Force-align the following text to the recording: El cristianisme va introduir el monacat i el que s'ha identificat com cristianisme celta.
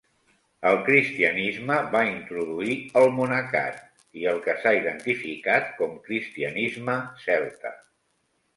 El 0.67 0.77
cristianisme 0.85 1.75
va 1.95 2.01
introduir 2.11 2.77
el 3.01 3.05
monacat 3.19 3.77
i 4.23 4.27
el 4.33 4.41
que 4.47 4.57
s'ha 4.63 4.73
identificat 4.81 5.71
com 5.83 5.95
cristianisme 6.09 6.97
celta. 7.29 7.77